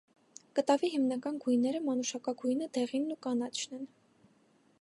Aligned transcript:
Կտավի 0.59 0.89
հիմնական 0.93 1.37
գույները 1.43 1.83
մանուշակագույնը, 1.89 2.71
դեղինն 2.79 3.15
ու 3.17 3.19
կանաչն 3.27 3.81
են։ 3.81 3.89